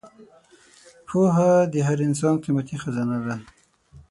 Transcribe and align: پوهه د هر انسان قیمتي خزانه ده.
پوهه 1.07 1.51
د 1.71 1.73
هر 1.87 1.99
انسان 2.07 2.35
قیمتي 2.43 2.75
خزانه 2.83 3.17
ده. 3.25 3.35